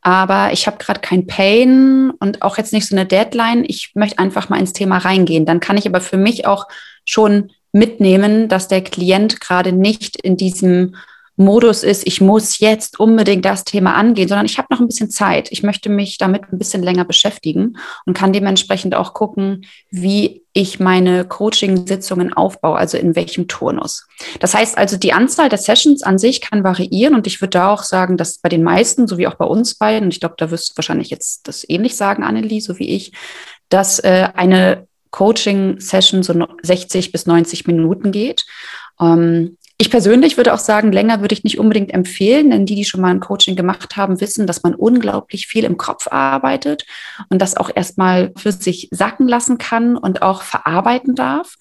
[0.00, 3.64] Aber ich habe gerade kein Pain und auch jetzt nicht so eine Deadline.
[3.66, 5.46] Ich möchte einfach mal ins Thema reingehen.
[5.46, 6.66] Dann kann ich aber für mich auch
[7.04, 10.96] schon mitnehmen, dass der Klient gerade nicht in diesem
[11.36, 15.10] Modus ist, ich muss jetzt unbedingt das Thema angehen, sondern ich habe noch ein bisschen
[15.10, 15.50] Zeit.
[15.50, 20.78] Ich möchte mich damit ein bisschen länger beschäftigen und kann dementsprechend auch gucken, wie ich
[20.78, 24.06] meine Coaching-Sitzungen aufbaue, also in welchem Turnus.
[24.40, 27.72] Das heißt also, die Anzahl der Sessions an sich kann variieren und ich würde da
[27.72, 30.34] auch sagen, dass bei den meisten, so wie auch bei uns beiden, und ich glaube,
[30.36, 33.12] da wirst du wahrscheinlich jetzt das ähnlich sagen, Annelie, so wie ich,
[33.70, 38.44] dass äh, eine Coaching-Session so 60 bis 90 Minuten geht.
[39.00, 42.84] Ähm, ich persönlich würde auch sagen, länger würde ich nicht unbedingt empfehlen, denn die, die
[42.84, 46.86] schon mal ein Coaching gemacht haben, wissen, dass man unglaublich viel im Kopf arbeitet
[47.30, 51.56] und das auch erstmal für sich sacken lassen kann und auch verarbeiten darf.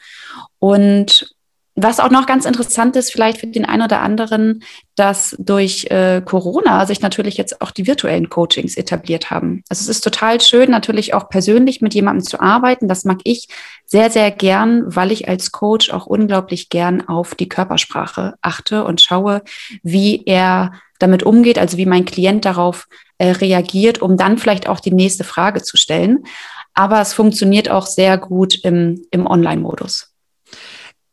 [0.60, 1.34] Und
[1.82, 4.64] was auch noch ganz interessant ist, vielleicht für den einen oder anderen,
[4.96, 9.64] dass durch äh, Corona sich natürlich jetzt auch die virtuellen Coachings etabliert haben.
[9.70, 12.88] Also es ist total schön, natürlich auch persönlich mit jemandem zu arbeiten.
[12.88, 13.48] Das mag ich
[13.86, 19.02] sehr, sehr gern, weil ich als Coach auch unglaublich gern auf die Körpersprache achte und
[19.02, 19.42] schaue,
[19.82, 24.80] wie er damit umgeht, also wie mein Klient darauf äh, reagiert, um dann vielleicht auch
[24.80, 26.26] die nächste Frage zu stellen.
[26.74, 30.11] Aber es funktioniert auch sehr gut im, im Online-Modus.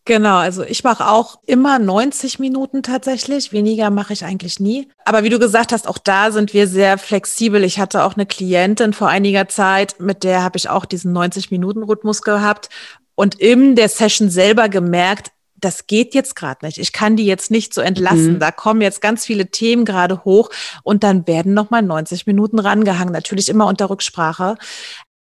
[0.09, 3.53] Genau, also ich mache auch immer 90 Minuten tatsächlich.
[3.53, 4.89] Weniger mache ich eigentlich nie.
[5.05, 7.63] Aber wie du gesagt hast, auch da sind wir sehr flexibel.
[7.63, 12.23] Ich hatte auch eine Klientin vor einiger Zeit, mit der habe ich auch diesen 90-Minuten-Rhythmus
[12.23, 12.71] gehabt
[13.17, 16.79] und in der Session selber gemerkt, das geht jetzt gerade nicht.
[16.79, 18.35] Ich kann die jetzt nicht so entlassen.
[18.35, 18.39] Mhm.
[18.39, 20.49] Da kommen jetzt ganz viele Themen gerade hoch
[20.85, 23.13] und dann werden nochmal 90 Minuten rangehangen.
[23.13, 24.57] Natürlich immer unter Rücksprache.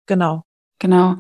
[0.05, 0.43] Genau.
[0.81, 1.15] Genau.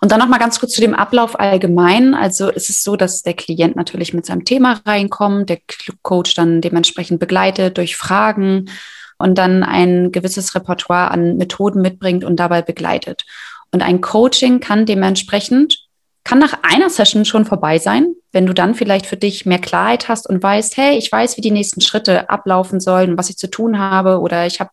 [0.00, 2.14] Und dann noch mal ganz kurz zu dem Ablauf allgemein.
[2.14, 5.58] Also es ist so, dass der Klient natürlich mit seinem Thema reinkommt, der
[6.02, 8.70] Coach dann dementsprechend begleitet durch Fragen
[9.18, 13.24] und dann ein gewisses Repertoire an Methoden mitbringt und dabei begleitet.
[13.70, 15.84] Und ein Coaching kann dementsprechend
[16.24, 20.08] kann nach einer Session schon vorbei sein, wenn du dann vielleicht für dich mehr Klarheit
[20.08, 23.50] hast und weißt, hey, ich weiß, wie die nächsten Schritte ablaufen sollen, was ich zu
[23.50, 24.70] tun habe oder ich habe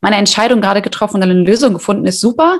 [0.00, 2.58] meine Entscheidung gerade getroffen und eine Lösung gefunden, ist super.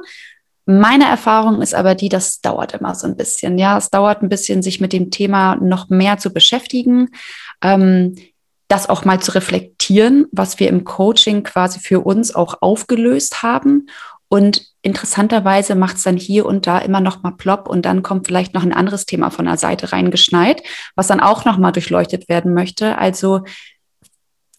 [0.67, 3.59] Meine Erfahrung ist aber die, das dauert immer so ein bisschen.
[3.59, 7.11] Ja, es dauert ein bisschen, sich mit dem Thema noch mehr zu beschäftigen,
[7.63, 8.15] ähm,
[8.69, 13.89] das auch mal zu reflektieren, was wir im Coaching quasi für uns auch aufgelöst haben.
[14.29, 18.27] Und interessanterweise macht es dann hier und da immer noch mal plopp und dann kommt
[18.27, 20.63] vielleicht noch ein anderes Thema von der Seite reingeschneit,
[20.97, 22.99] was dann auch noch mal durchleuchtet werden möchte.
[22.99, 23.43] Also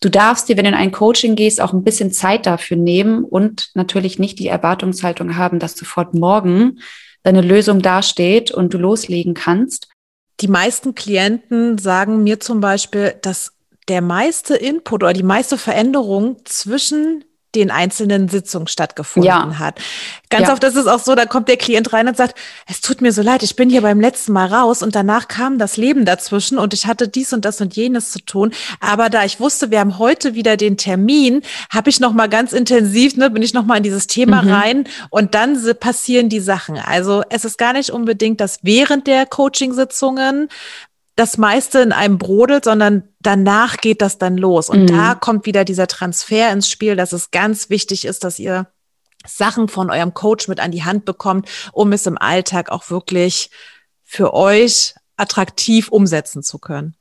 [0.05, 3.23] Du darfst dir, wenn du in ein Coaching gehst, auch ein bisschen Zeit dafür nehmen
[3.23, 6.77] und natürlich nicht die Erwartungshaltung haben, dass sofort morgen
[7.23, 9.87] deine Lösung dasteht und du loslegen kannst.
[10.41, 13.53] Die meisten Klienten sagen mir zum Beispiel, dass
[13.87, 17.23] der meiste Input oder die meiste Veränderung zwischen
[17.55, 19.59] den einzelnen Sitzungen stattgefunden ja.
[19.59, 19.79] hat.
[20.29, 20.53] Ganz ja.
[20.53, 22.37] oft ist es auch so, da kommt der Klient rein und sagt,
[22.67, 25.57] es tut mir so leid, ich bin hier beim letzten Mal raus und danach kam
[25.57, 28.51] das Leben dazwischen und ich hatte dies und das und jenes zu tun.
[28.79, 32.53] Aber da ich wusste, wir haben heute wieder den Termin, habe ich noch mal ganz
[32.53, 34.51] intensiv, ne, bin ich noch mal in dieses Thema mhm.
[34.51, 36.77] rein und dann passieren die Sachen.
[36.77, 40.49] Also es ist gar nicht unbedingt, dass während der Coaching-Sitzungen
[41.15, 44.69] das meiste in einem brodelt, sondern danach geht das dann los.
[44.69, 44.87] Und mhm.
[44.87, 48.67] da kommt wieder dieser Transfer ins Spiel, dass es ganz wichtig ist, dass ihr
[49.25, 53.49] Sachen von eurem Coach mit an die Hand bekommt, um es im Alltag auch wirklich
[54.03, 56.95] für euch attraktiv umsetzen zu können.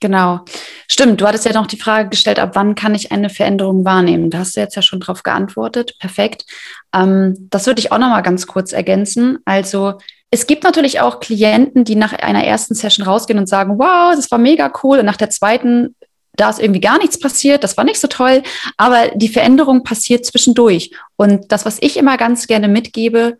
[0.00, 0.46] Genau.
[0.88, 4.30] Stimmt, du hattest ja noch die Frage gestellt, ab wann kann ich eine Veränderung wahrnehmen?
[4.30, 5.96] Da hast du jetzt ja schon drauf geantwortet.
[5.98, 6.46] Perfekt.
[6.94, 9.38] Ähm, das würde ich auch noch mal ganz kurz ergänzen.
[9.44, 9.98] Also
[10.30, 14.30] es gibt natürlich auch Klienten, die nach einer ersten Session rausgehen und sagen, wow, das
[14.30, 15.00] war mega cool.
[15.00, 15.96] Und nach der zweiten,
[16.34, 18.42] da ist irgendwie gar nichts passiert, das war nicht so toll.
[18.76, 20.92] Aber die Veränderung passiert zwischendurch.
[21.16, 23.38] Und das, was ich immer ganz gerne mitgebe,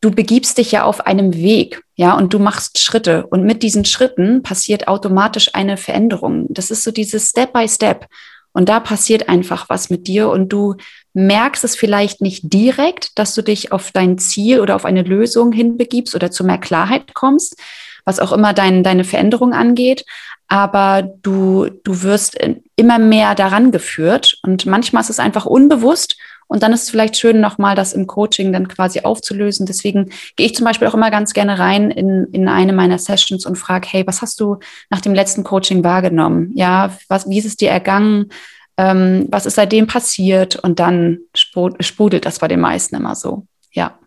[0.00, 3.26] du begibst dich ja auf einem Weg, ja, und du machst Schritte.
[3.26, 6.46] Und mit diesen Schritten passiert automatisch eine Veränderung.
[6.50, 8.06] Das ist so dieses Step by Step.
[8.52, 10.76] Und da passiert einfach was mit dir und du
[11.16, 15.50] merkst es vielleicht nicht direkt, dass du dich auf dein Ziel oder auf eine Lösung
[15.50, 17.56] hinbegibst oder zu mehr Klarheit kommst,
[18.04, 20.04] was auch immer dein, deine Veränderung angeht.
[20.46, 22.38] Aber du, du wirst
[22.76, 26.16] immer mehr daran geführt und manchmal ist es einfach unbewusst
[26.48, 29.64] und dann ist es vielleicht schön, nochmal das im Coaching dann quasi aufzulösen.
[29.64, 33.46] Deswegen gehe ich zum Beispiel auch immer ganz gerne rein in, in eine meiner Sessions
[33.46, 34.58] und frage, hey, was hast du
[34.90, 36.52] nach dem letzten Coaching wahrgenommen?
[36.54, 38.30] Ja, was, wie ist es dir ergangen?
[38.78, 40.56] Ähm, was ist seitdem passiert?
[40.56, 43.46] Und dann sprudelt das bei den meisten immer so.
[43.72, 43.98] Ja.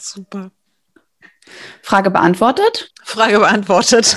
[0.00, 0.50] Super.
[1.82, 2.92] Frage beantwortet?
[3.02, 4.16] Frage beantwortet.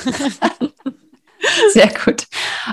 [1.71, 2.25] Sehr gut.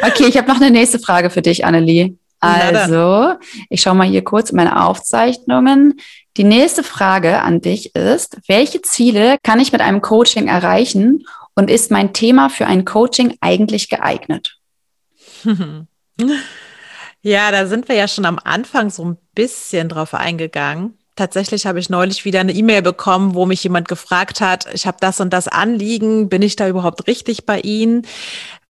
[0.03, 2.17] Okay, ich habe noch eine nächste Frage für dich, Annelie.
[2.41, 3.35] Also,
[3.69, 6.01] ich schaue mal hier kurz in meine Aufzeichnungen.
[6.37, 11.71] Die nächste Frage an dich ist, welche Ziele kann ich mit einem Coaching erreichen und
[11.71, 14.57] ist mein Thema für ein Coaching eigentlich geeignet?
[17.23, 20.97] Ja, da sind wir ja schon am Anfang so ein bisschen drauf eingegangen.
[21.17, 24.97] Tatsächlich habe ich neulich wieder eine E-Mail bekommen, wo mich jemand gefragt hat, ich habe
[25.01, 28.07] das und das Anliegen, bin ich da überhaupt richtig bei Ihnen?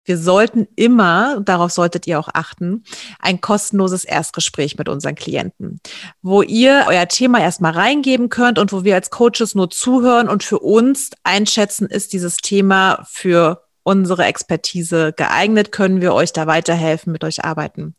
[0.03, 2.84] Wir sollten immer, darauf solltet ihr auch achten,
[3.19, 5.79] ein kostenloses Erstgespräch mit unseren Klienten,
[6.21, 10.43] wo ihr euer Thema erstmal reingeben könnt und wo wir als Coaches nur zuhören und
[10.43, 17.13] für uns einschätzen, ist dieses Thema für unsere Expertise geeignet, können wir euch da weiterhelfen,
[17.13, 17.95] mit euch arbeiten.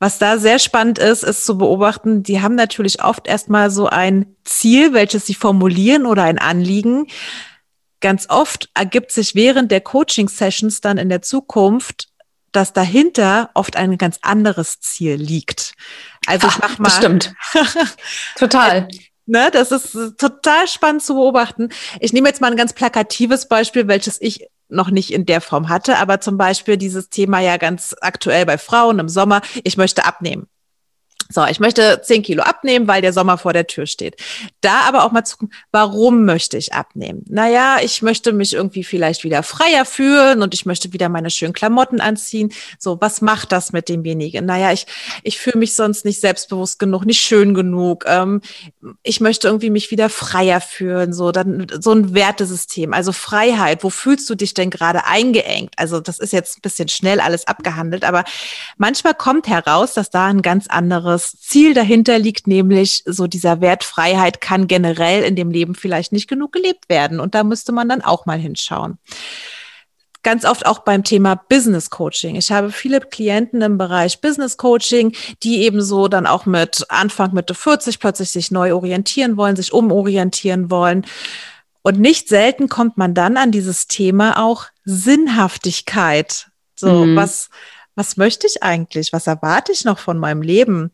[0.00, 4.34] Was da sehr spannend ist, ist zu beobachten, die haben natürlich oft erstmal so ein
[4.44, 7.06] Ziel, welches sie formulieren oder ein Anliegen.
[8.00, 12.08] Ganz oft ergibt sich während der Coaching-Sessions dann in der Zukunft,
[12.50, 15.74] dass dahinter oft ein ganz anderes Ziel liegt.
[16.26, 16.88] Also ich mach mal.
[16.88, 17.34] Das stimmt.
[18.36, 18.88] Total.
[19.26, 21.68] Ne, das ist total spannend zu beobachten.
[22.00, 25.68] Ich nehme jetzt mal ein ganz plakatives Beispiel, welches ich noch nicht in der Form
[25.68, 30.04] hatte, aber zum Beispiel dieses Thema ja ganz aktuell bei Frauen im Sommer, ich möchte
[30.04, 30.48] abnehmen.
[31.32, 34.16] So, ich möchte zehn Kilo abnehmen, weil der Sommer vor der Tür steht.
[34.60, 37.24] Da aber auch mal zu gucken, warum möchte ich abnehmen?
[37.28, 41.52] Naja, ich möchte mich irgendwie vielleicht wieder freier fühlen und ich möchte wieder meine schönen
[41.52, 42.52] Klamotten anziehen.
[42.78, 44.44] So, was macht das mit demjenigen?
[44.46, 44.86] Naja, ich,
[45.22, 48.04] ich fühle mich sonst nicht selbstbewusst genug, nicht schön genug.
[48.06, 48.40] Ähm,
[49.02, 51.12] ich möchte irgendwie mich wieder freier fühlen.
[51.12, 52.92] So, dann so ein Wertesystem.
[52.92, 53.84] Also Freiheit.
[53.84, 55.74] Wo fühlst du dich denn gerade eingeengt?
[55.76, 58.24] Also, das ist jetzt ein bisschen schnell alles abgehandelt, aber
[58.76, 63.60] manchmal kommt heraus, dass da ein ganz anderes anderes Ziel dahinter liegt, nämlich so dieser
[63.60, 67.20] Wert Freiheit kann generell in dem Leben vielleicht nicht genug gelebt werden.
[67.20, 68.98] Und da müsste man dann auch mal hinschauen
[70.24, 72.36] ganz oft auch beim Thema Business Coaching.
[72.36, 77.34] Ich habe viele Klienten im Bereich Business Coaching, die eben so dann auch mit Anfang
[77.34, 81.04] Mitte 40 plötzlich sich neu orientieren wollen, sich umorientieren wollen.
[81.82, 86.46] Und nicht selten kommt man dann an dieses Thema auch Sinnhaftigkeit.
[86.76, 87.16] So, mhm.
[87.16, 87.50] was,
[87.94, 89.12] was möchte ich eigentlich?
[89.12, 90.90] Was erwarte ich noch von meinem Leben?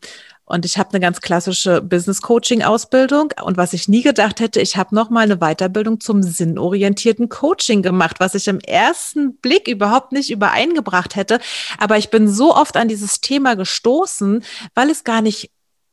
[0.49, 4.59] Und ich habe eine ganz klassische Business Coaching Ausbildung und was ich nie gedacht hätte,
[4.59, 9.67] ich habe noch mal eine Weiterbildung zum sinnorientierten Coaching gemacht, was ich im ersten Blick
[9.67, 11.39] überhaupt nicht übereingebracht hätte,
[11.77, 15.51] aber ich bin so oft an dieses Thema gestoßen, weil es gar nicht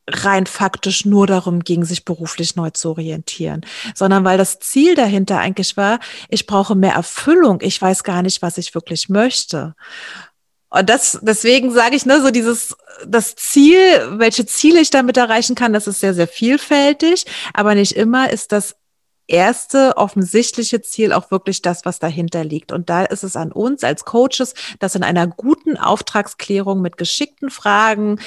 [0.09, 3.61] rein faktisch nur darum ging, sich beruflich neu zu orientieren,
[3.95, 5.99] sondern weil das Ziel dahinter eigentlich war,
[6.31, 9.75] ich brauche mehr Erfüllung, ich weiß gar nicht, was ich wirklich möchte.
[10.69, 12.77] Und das, deswegen sage ich, ne, so dieses,
[13.07, 13.79] das Ziel,
[14.19, 17.25] welche Ziele ich damit erreichen kann, das ist sehr, sehr vielfältig,
[17.55, 18.77] aber nicht immer ist das
[19.29, 22.73] erste offensichtliche Ziel auch wirklich das, was dahinter liegt.
[22.73, 27.51] Und da ist es an uns als Coaches, das in einer guten Auftragsklärung mit geschickten
[27.51, 28.21] Fragen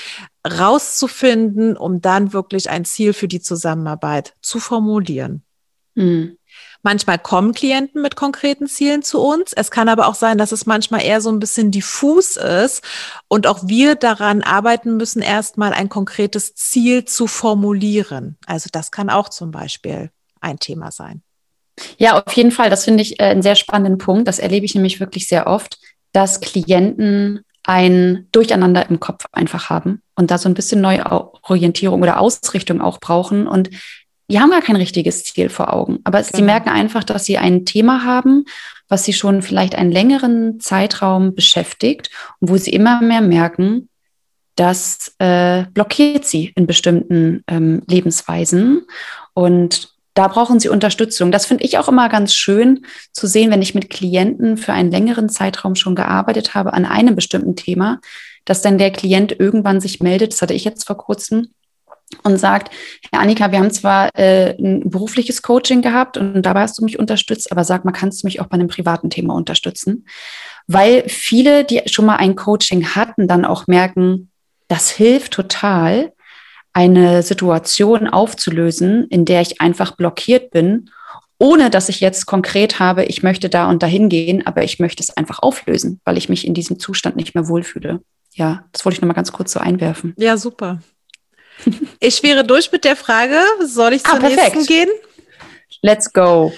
[0.45, 5.43] rauszufinden, um dann wirklich ein Ziel für die Zusammenarbeit zu formulieren.
[5.95, 6.38] Mhm.
[6.82, 9.52] Manchmal kommen Klienten mit konkreten Zielen zu uns.
[9.54, 12.84] Es kann aber auch sein, dass es manchmal eher so ein bisschen diffus ist
[13.28, 18.38] und auch wir daran arbeiten müssen, erstmal ein konkretes Ziel zu formulieren.
[18.46, 21.22] Also das kann auch zum Beispiel ein Thema sein.
[21.98, 22.70] Ja, auf jeden Fall.
[22.70, 24.28] Das finde ich äh, einen sehr spannenden Punkt.
[24.28, 25.78] Das erlebe ich nämlich wirklich sehr oft,
[26.12, 31.06] dass Klienten ein Durcheinander im Kopf einfach haben und da so ein bisschen neue
[31.44, 33.70] Orientierung oder Ausrichtung auch brauchen und
[34.30, 36.32] die haben gar kein richtiges Ziel vor Augen, aber genau.
[36.36, 38.46] sie merken einfach, dass sie ein Thema haben,
[38.88, 43.89] was sie schon vielleicht einen längeren Zeitraum beschäftigt und wo sie immer mehr merken,
[44.56, 48.86] das äh, blockiert sie in bestimmten ähm, Lebensweisen
[49.34, 51.32] und da brauchen sie Unterstützung.
[51.32, 54.92] Das finde ich auch immer ganz schön zu sehen, wenn ich mit Klienten für einen
[54.92, 58.02] längeren Zeitraum schon gearbeitet habe an einem bestimmten Thema,
[58.44, 61.50] dass dann der Klient irgendwann sich meldet, das hatte ich jetzt vor kurzem,
[62.24, 62.74] und sagt,
[63.12, 67.00] Herr Annika, wir haben zwar äh, ein berufliches Coaching gehabt und dabei hast du mich
[67.00, 70.06] unterstützt, aber sag mal, kannst du mich auch bei einem privaten Thema unterstützen?
[70.67, 74.32] Weil viele, die schon mal ein Coaching hatten, dann auch merken,
[74.67, 76.13] das hilft total,
[76.74, 80.89] eine Situation aufzulösen, in der ich einfach blockiert bin,
[81.39, 85.02] ohne dass ich jetzt konkret habe, ich möchte da und dahin gehen, aber ich möchte
[85.02, 88.02] es einfach auflösen, weil ich mich in diesem Zustand nicht mehr wohlfühle.
[88.34, 90.13] Ja, das wollte ich noch mal ganz kurz so einwerfen.
[90.17, 90.80] Ja, super.
[92.00, 93.38] Ich wäre durch mit der Frage.
[93.65, 94.56] Soll ich ah, zur perfekt.
[94.56, 94.89] nächsten gehen?
[95.82, 96.54] Let's go.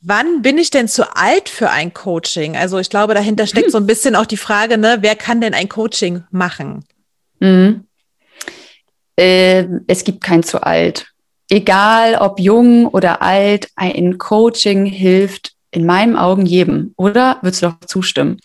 [0.00, 2.56] Wann bin ich denn zu alt für ein Coaching?
[2.56, 3.72] Also ich glaube, dahinter steckt hm.
[3.72, 6.84] so ein bisschen auch die Frage, ne, wer kann denn ein Coaching machen?
[7.40, 7.84] Mhm.
[9.16, 11.08] Äh, es gibt kein zu alt.
[11.50, 17.38] Egal ob jung oder alt, ein Coaching hilft in meinen Augen jedem, oder?
[17.42, 18.40] Würdest du doch zustimmen?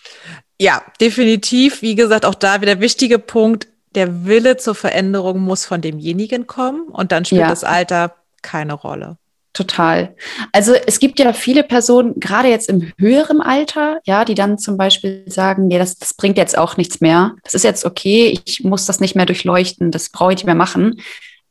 [0.59, 1.81] Ja, definitiv.
[1.81, 6.87] Wie gesagt, auch da wieder wichtige Punkt der Wille zur Veränderung muss von demjenigen kommen
[6.89, 7.49] und dann spielt ja.
[7.49, 9.17] das Alter keine Rolle.
[9.53, 10.13] Total.
[10.51, 14.75] Also es gibt ja viele Personen, gerade jetzt im höheren Alter, ja, die dann zum
[14.75, 17.35] Beispiel sagen, nee, das, das bringt jetzt auch nichts mehr.
[17.43, 20.55] Das ist jetzt okay, ich muss das nicht mehr durchleuchten, das brauche ich nicht mehr
[20.55, 20.99] machen.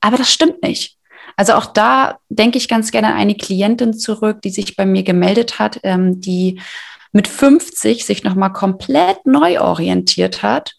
[0.02, 0.98] Aber das stimmt nicht.
[1.36, 5.02] Also auch da denke ich ganz gerne an eine Klientin zurück, die sich bei mir
[5.02, 6.60] gemeldet hat, ähm, die
[7.12, 10.74] mit 50 sich nochmal komplett neu orientiert hat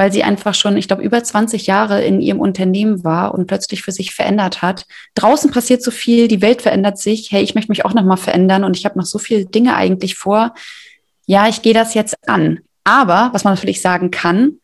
[0.00, 3.82] weil sie einfach schon, ich glaube, über 20 Jahre in ihrem Unternehmen war und plötzlich
[3.82, 4.86] für sich verändert hat.
[5.14, 7.30] Draußen passiert so viel, die Welt verändert sich.
[7.30, 9.76] Hey, ich möchte mich auch noch mal verändern und ich habe noch so viele Dinge
[9.76, 10.54] eigentlich vor.
[11.26, 12.60] Ja, ich gehe das jetzt an.
[12.82, 14.59] Aber was man natürlich sagen kann,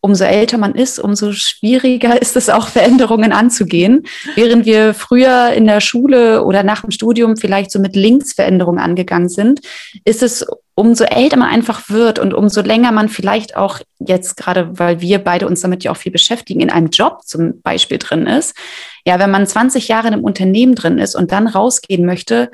[0.00, 4.06] umso älter man ist, umso schwieriger ist es auch, Veränderungen anzugehen.
[4.34, 9.28] Während wir früher in der Schule oder nach dem Studium vielleicht so mit Linksveränderungen angegangen
[9.28, 9.60] sind,
[10.04, 14.78] ist es umso älter man einfach wird und umso länger man vielleicht auch jetzt gerade,
[14.78, 18.26] weil wir beide uns damit ja auch viel beschäftigen, in einem Job zum Beispiel drin
[18.26, 18.56] ist.
[19.04, 22.50] Ja, wenn man 20 Jahre in einem Unternehmen drin ist und dann rausgehen möchte,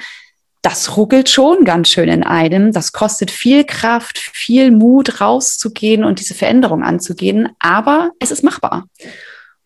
[0.63, 2.73] das ruckelt schon ganz schön in einem.
[2.73, 7.51] Das kostet viel Kraft, viel Mut, rauszugehen und diese Veränderung anzugehen.
[7.59, 8.87] Aber es ist machbar.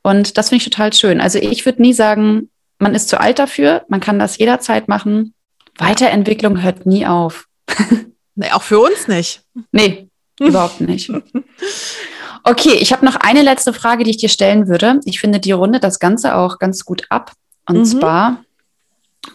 [0.02, 1.20] Und das finde ich total schön.
[1.20, 3.84] Also ich würde nie sagen, man ist zu alt dafür.
[3.88, 5.34] Man kann das jederzeit machen.
[5.78, 7.46] Weiterentwicklung hört nie auf.
[8.36, 9.42] Nee, auch für uns nicht.
[9.70, 11.12] Nee, überhaupt nicht.
[12.42, 15.00] Okay, ich habe noch eine letzte Frage, die ich dir stellen würde.
[15.04, 17.32] Ich finde, die rundet das Ganze auch ganz gut ab.
[17.68, 17.84] Und mhm.
[17.84, 18.44] zwar,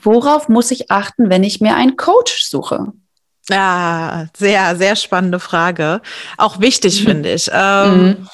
[0.01, 2.87] worauf muss ich achten, wenn ich mir einen Coach suche?
[3.49, 6.01] Ja, sehr, sehr spannende Frage.
[6.37, 7.05] Auch wichtig, mhm.
[7.05, 7.49] finde ich.
[7.53, 8.29] Ähm, mhm.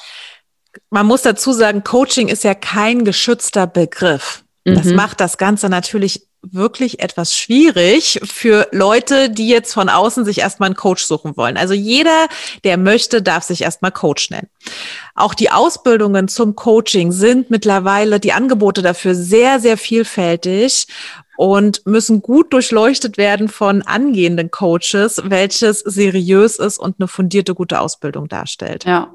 [0.90, 4.44] Man muss dazu sagen, Coaching ist ja kein geschützter Begriff.
[4.64, 4.94] Das mhm.
[4.94, 10.68] macht das Ganze natürlich wirklich etwas schwierig für Leute, die jetzt von außen sich erstmal
[10.68, 11.56] einen Coach suchen wollen.
[11.56, 12.26] Also jeder,
[12.64, 14.48] der möchte, darf sich erstmal Coach nennen.
[15.14, 20.88] Auch die Ausbildungen zum Coaching sind mittlerweile die Angebote dafür sehr, sehr vielfältig
[21.42, 27.80] und müssen gut durchleuchtet werden von angehenden Coaches, welches seriös ist und eine fundierte, gute
[27.80, 28.84] Ausbildung darstellt.
[28.84, 29.12] Ja.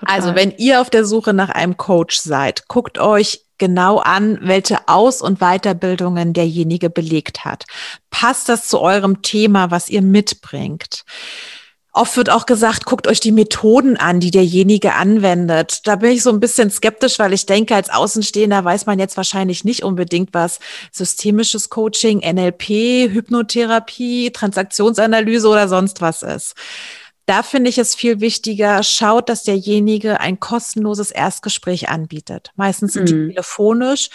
[0.00, 0.16] Total.
[0.16, 4.88] Also, wenn ihr auf der Suche nach einem Coach seid, guckt euch genau an, welche
[4.88, 7.64] Aus- und Weiterbildungen derjenige belegt hat.
[8.08, 11.04] Passt das zu eurem Thema, was ihr mitbringt?
[11.94, 15.86] Oft wird auch gesagt, guckt euch die Methoden an, die derjenige anwendet.
[15.86, 19.18] Da bin ich so ein bisschen skeptisch, weil ich denke, als Außenstehender weiß man jetzt
[19.18, 20.58] wahrscheinlich nicht unbedingt, was
[20.90, 26.54] systemisches Coaching, NLP, Hypnotherapie, Transaktionsanalyse oder sonst was ist.
[27.26, 32.52] Da finde ich es viel wichtiger, schaut, dass derjenige ein kostenloses Erstgespräch anbietet.
[32.56, 33.06] Meistens mhm.
[33.06, 34.08] telefonisch,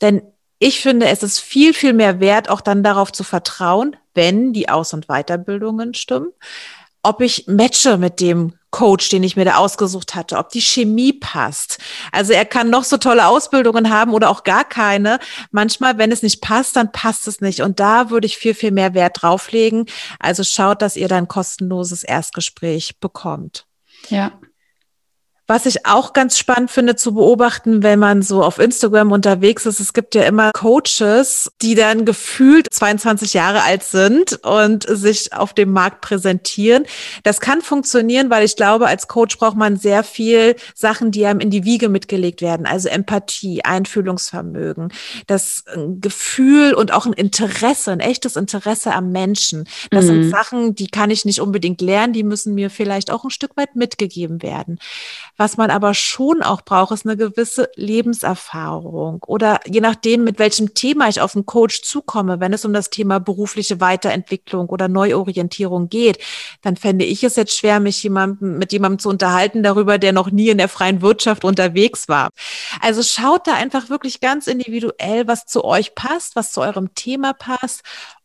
[0.00, 0.22] denn
[0.60, 4.68] ich finde, es ist viel, viel mehr wert, auch dann darauf zu vertrauen, wenn die
[4.68, 6.32] Aus- und Weiterbildungen stimmen,
[7.02, 11.12] ob ich matche mit dem Coach, den ich mir da ausgesucht hatte, ob die Chemie
[11.12, 11.78] passt.
[12.10, 15.18] Also er kann noch so tolle Ausbildungen haben oder auch gar keine.
[15.50, 17.60] Manchmal, wenn es nicht passt, dann passt es nicht.
[17.60, 19.86] Und da würde ich viel, viel mehr Wert drauflegen.
[20.18, 23.66] Also schaut, dass ihr dann kostenloses Erstgespräch bekommt.
[24.08, 24.32] Ja.
[25.48, 29.80] Was ich auch ganz spannend finde zu beobachten, wenn man so auf Instagram unterwegs ist,
[29.80, 35.52] es gibt ja immer Coaches, die dann gefühlt 22 Jahre alt sind und sich auf
[35.52, 36.84] dem Markt präsentieren.
[37.24, 41.40] Das kann funktionieren, weil ich glaube, als Coach braucht man sehr viel Sachen, die einem
[41.40, 42.64] in die Wiege mitgelegt werden.
[42.64, 44.92] Also Empathie, Einfühlungsvermögen,
[45.26, 49.64] das äh, Gefühl und auch ein Interesse, ein echtes Interesse am Menschen.
[49.90, 50.08] Das mhm.
[50.08, 53.56] sind Sachen, die kann ich nicht unbedingt lernen, die müssen mir vielleicht auch ein Stück
[53.56, 54.78] weit mitgegeben werden.
[55.42, 60.72] Was man aber schon auch braucht, ist eine gewisse Lebenserfahrung oder je nachdem, mit welchem
[60.72, 65.88] Thema ich auf einen Coach zukomme, wenn es um das Thema berufliche Weiterentwicklung oder Neuorientierung
[65.88, 66.18] geht,
[66.60, 70.30] dann fände ich es jetzt schwer, mich jemandem, mit jemandem zu unterhalten darüber, der noch
[70.30, 72.30] nie in der freien Wirtschaft unterwegs war.
[72.80, 77.32] Also schaut da einfach wirklich ganz individuell, was zu euch passt, was zu eurem Thema
[77.32, 77.82] passt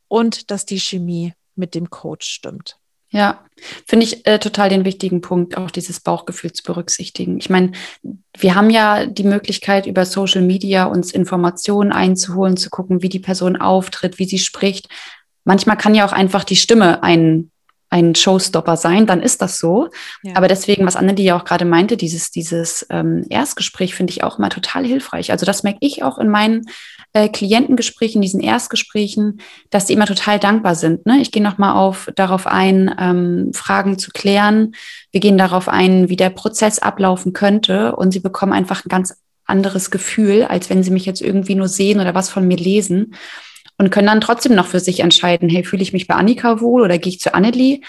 [0.08, 2.78] und dass die Chemie mit dem Coach stimmt.
[3.10, 3.46] Ja,
[3.88, 7.38] finde ich äh, total den wichtigen Punkt, auch dieses Bauchgefühl zu berücksichtigen.
[7.38, 7.72] Ich meine,
[8.38, 13.20] wir haben ja die Möglichkeit, über Social Media uns Informationen einzuholen, zu gucken, wie die
[13.20, 14.90] Person auftritt, wie sie spricht.
[15.46, 17.50] Manchmal kann ja auch einfach die Stimme ein,
[17.90, 19.90] ein Showstopper sein, dann ist das so.
[20.22, 20.36] Ja.
[20.36, 24.24] Aber deswegen, was Anne, die ja auch gerade meinte, dieses, dieses ähm, Erstgespräch finde ich
[24.24, 25.32] auch immer total hilfreich.
[25.32, 26.66] Also das merke ich auch in meinen
[27.14, 31.06] äh, Klientengesprächen, diesen Erstgesprächen, dass die immer total dankbar sind.
[31.06, 31.20] Ne?
[31.22, 34.76] Ich gehe nochmal auf darauf ein, ähm, Fragen zu klären.
[35.12, 39.16] Wir gehen darauf ein, wie der Prozess ablaufen könnte und sie bekommen einfach ein ganz
[39.46, 43.16] anderes Gefühl, als wenn sie mich jetzt irgendwie nur sehen oder was von mir lesen
[43.78, 46.82] und können dann trotzdem noch für sich entscheiden, hey, fühle ich mich bei Annika wohl
[46.82, 47.82] oder gehe ich zu Annelie?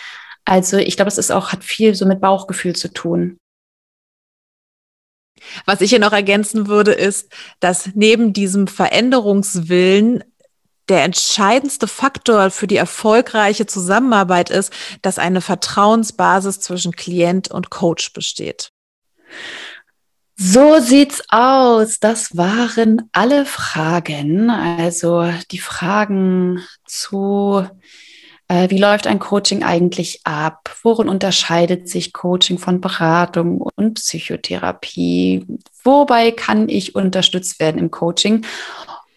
[0.45, 3.39] Also ich glaube, es ist auch, hat viel so mit Bauchgefühl zu tun.
[5.67, 10.25] Was ich hier noch ergänzen würde, ist, dass neben diesem Veränderungswillen
[10.89, 14.73] der entscheidendste Faktor für die erfolgreiche Zusammenarbeit ist,
[15.03, 18.71] dass eine Vertrauensbasis zwischen Klient und Coach besteht.
[20.41, 21.99] So sieht's aus.
[21.99, 24.51] Das waren alle Fragen.
[24.51, 27.67] Also die Fragen zu,
[28.47, 30.77] äh, wie läuft ein Coaching eigentlich ab?
[30.85, 35.45] Worin unterscheidet sich Coaching von Beratung und Psychotherapie?
[35.83, 38.47] Wobei kann ich unterstützt werden im Coaching?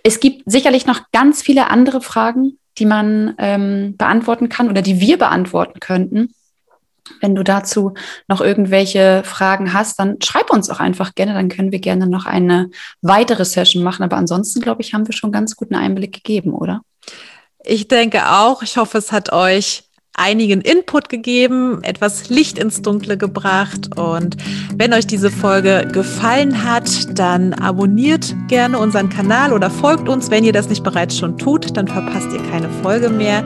[0.03, 4.99] Es gibt sicherlich noch ganz viele andere Fragen, die man ähm, beantworten kann oder die
[4.99, 6.34] wir beantworten könnten.
[7.19, 7.93] Wenn du dazu
[8.27, 12.25] noch irgendwelche Fragen hast, dann schreib uns auch einfach gerne, dann können wir gerne noch
[12.25, 12.69] eine
[13.01, 14.03] weitere Session machen.
[14.03, 16.81] Aber ansonsten, glaube ich, haben wir schon ganz guten Einblick gegeben, oder?
[17.63, 18.61] Ich denke auch.
[18.61, 19.83] Ich hoffe, es hat euch
[20.14, 23.97] einigen Input gegeben, etwas Licht ins Dunkle gebracht.
[23.97, 24.38] Und
[24.76, 30.30] wenn euch diese Folge gefallen hat, dann abonniert gerne unseren Kanal oder folgt uns.
[30.30, 33.45] Wenn ihr das nicht bereits schon tut, dann verpasst ihr keine Folge mehr.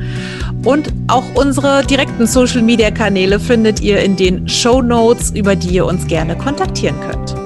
[0.65, 6.07] Und auch unsere direkten Social-Media-Kanäle findet ihr in den Show Notes, über die ihr uns
[6.07, 7.42] gerne kontaktieren könnt.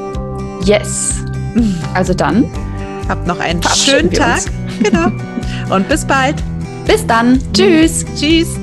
[0.67, 1.15] Yes.
[1.95, 2.45] Also dann.
[3.09, 4.41] Habt noch einen schönen Tag.
[4.83, 5.13] Genau.
[5.73, 6.43] Und bis bald.
[6.87, 7.41] Bis dann.
[7.55, 8.05] Tschüss.
[8.19, 8.59] Tschüss.